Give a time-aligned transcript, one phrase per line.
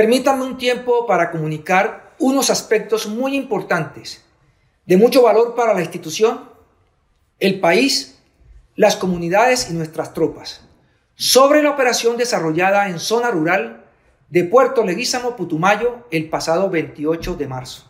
[0.00, 4.24] Permítanme un tiempo para comunicar unos aspectos muy importantes,
[4.86, 6.48] de mucho valor para la institución,
[7.38, 8.18] el país,
[8.76, 10.62] las comunidades y nuestras tropas,
[11.16, 13.84] sobre la operación desarrollada en zona rural
[14.30, 17.84] de Puerto Leguízamo, Putumayo, el pasado 28 de marzo.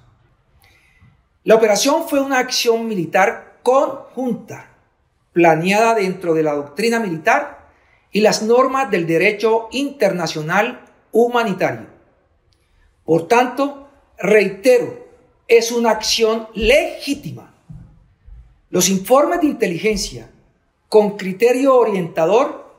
[1.44, 4.74] La operación fue una acción militar conjunta,
[5.32, 7.68] planeada dentro de la doctrina militar
[8.10, 11.99] y las normas del derecho internacional humanitario.
[13.10, 13.88] Por tanto,
[14.18, 15.04] reitero,
[15.48, 17.52] es una acción legítima.
[18.68, 20.30] Los informes de inteligencia
[20.88, 22.72] con criterio orientador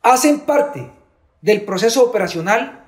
[0.00, 0.90] hacen parte
[1.42, 2.86] del proceso operacional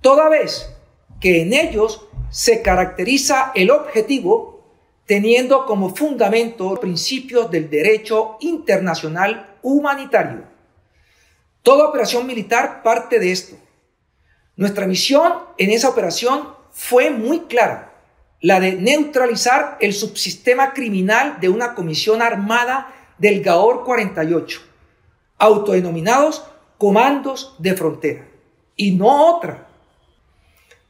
[0.00, 0.74] toda vez
[1.20, 4.64] que en ellos se caracteriza el objetivo
[5.04, 10.44] teniendo como fundamento principios del derecho internacional humanitario.
[11.62, 13.56] Toda operación militar parte de esto.
[14.56, 17.92] Nuestra misión en esa operación fue muy clara,
[18.40, 24.60] la de neutralizar el subsistema criminal de una comisión armada del GAOR 48,
[25.38, 26.44] autodenominados
[26.78, 28.28] comandos de frontera,
[28.76, 29.66] y no otra.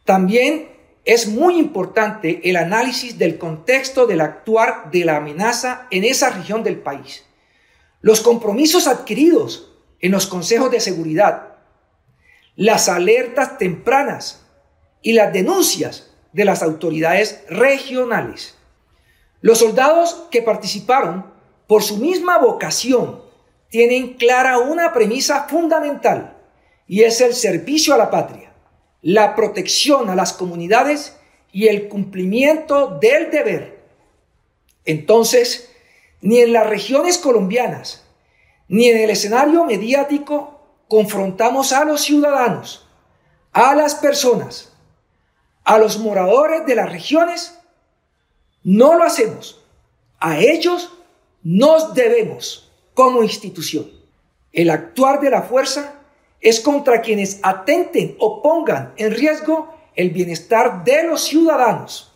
[0.04, 0.68] También
[1.04, 6.62] es muy importante el análisis del contexto del actuar de la amenaza en esa región
[6.62, 7.24] del país.
[8.00, 11.53] Los compromisos adquiridos en los consejos de seguridad,
[12.56, 14.46] las alertas tempranas
[15.02, 18.56] y las denuncias de las autoridades regionales.
[19.40, 21.32] Los soldados que participaron,
[21.66, 23.22] por su misma vocación,
[23.68, 26.36] tienen clara una premisa fundamental
[26.86, 28.44] y es el servicio a la patria
[29.04, 31.18] la protección a las comunidades
[31.52, 33.78] y el cumplimiento del deber.
[34.86, 35.70] Entonces,
[36.22, 38.02] ni en las regiones colombianas,
[38.66, 40.53] ni en el escenario mediático
[40.88, 42.86] confrontamos a los ciudadanos,
[43.52, 44.72] a las personas,
[45.64, 47.58] a los moradores de las regiones.
[48.62, 49.60] No lo hacemos.
[50.20, 50.92] A ellos
[51.42, 53.90] nos debemos como institución.
[54.52, 56.00] El actuar de la fuerza
[56.40, 62.12] es contra quienes atenten o pongan en riesgo el bienestar de los ciudadanos.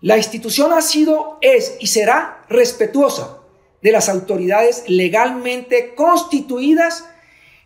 [0.00, 3.38] La institución ha sido, es y será respetuosa
[3.82, 7.08] de las autoridades legalmente constituidas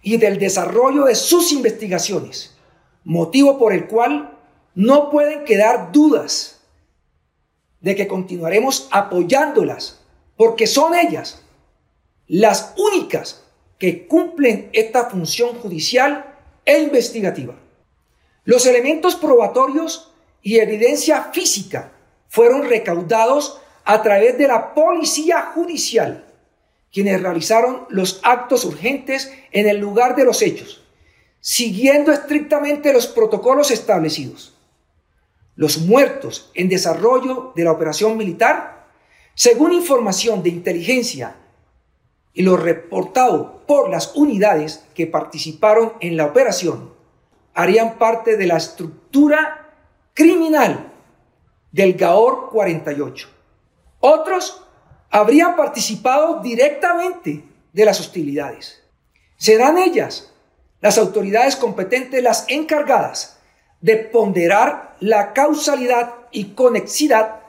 [0.06, 2.54] y del desarrollo de sus investigaciones,
[3.02, 4.38] motivo por el cual
[4.76, 6.60] no pueden quedar dudas
[7.80, 9.98] de que continuaremos apoyándolas,
[10.36, 11.42] porque son ellas
[12.28, 13.42] las únicas
[13.78, 17.56] que cumplen esta función judicial e investigativa.
[18.44, 21.90] Los elementos probatorios y evidencia física
[22.28, 26.25] fueron recaudados a través de la policía judicial,
[26.96, 30.82] quienes realizaron los actos urgentes en el lugar de los hechos,
[31.40, 34.56] siguiendo estrictamente los protocolos establecidos.
[35.56, 38.86] Los muertos en desarrollo de la operación militar,
[39.34, 41.36] según información de inteligencia
[42.32, 46.94] y lo reportado por las unidades que participaron en la operación
[47.52, 49.70] harían parte de la estructura
[50.14, 50.94] criminal
[51.72, 53.28] del GAOR 48.
[54.00, 54.65] Otros
[55.16, 58.82] habrían participado directamente de las hostilidades.
[59.38, 60.30] Serán ellas,
[60.82, 63.38] las autoridades competentes, las encargadas
[63.80, 67.40] de ponderar la causalidad y conexidad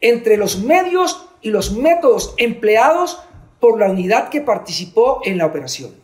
[0.00, 3.20] entre los medios y los métodos empleados
[3.60, 5.94] por la unidad que participó en la operación,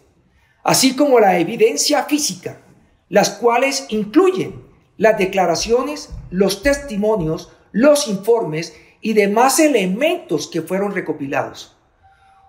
[0.64, 2.60] así como la evidencia física,
[3.08, 4.66] las cuales incluyen
[4.98, 8.74] las declaraciones, los testimonios, los informes
[9.06, 11.76] y demás elementos que fueron recopilados,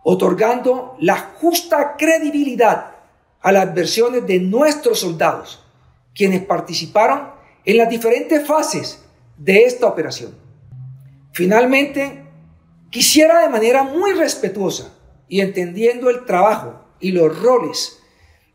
[0.01, 2.95] otorgando la justa credibilidad
[3.41, 5.63] a las versiones de nuestros soldados,
[6.15, 7.29] quienes participaron
[7.63, 9.05] en las diferentes fases
[9.37, 10.33] de esta operación.
[11.31, 12.25] Finalmente,
[12.89, 14.97] quisiera de manera muy respetuosa
[15.27, 17.99] y entendiendo el trabajo y los roles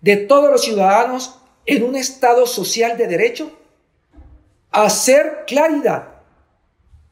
[0.01, 3.53] de todos los ciudadanos en un Estado social de derecho,
[4.73, 6.12] hacer claridad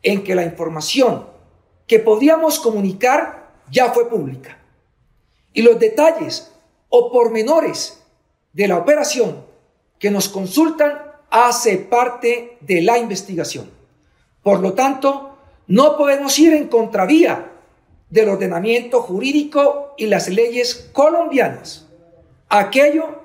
[0.03, 1.27] en que la información
[1.87, 4.59] que podíamos comunicar ya fue pública
[5.53, 6.53] y los detalles
[6.89, 8.03] o pormenores
[8.53, 9.45] de la operación
[9.99, 10.99] que nos consultan
[11.31, 13.71] hace parte de la investigación.
[14.43, 15.37] Por lo tanto,
[15.67, 17.53] no podemos ir en contravía
[18.09, 21.87] del ordenamiento jurídico y las leyes colombianas,
[22.49, 23.21] aquello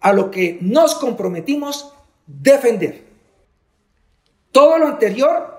[0.00, 1.94] a lo que nos comprometimos
[2.26, 3.04] defender.
[4.52, 5.55] Todo lo anterior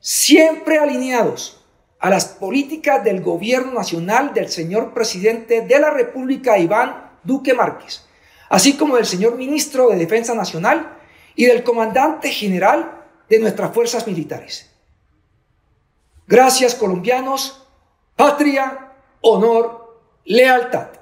[0.00, 1.64] siempre alineados
[1.98, 8.04] a las políticas del gobierno nacional del señor presidente de la República, Iván Duque Márquez,
[8.48, 10.96] así como del señor ministro de Defensa Nacional
[11.34, 14.70] y del comandante general de nuestras fuerzas militares.
[16.26, 17.66] Gracias colombianos,
[18.16, 20.97] patria, honor, lealtad.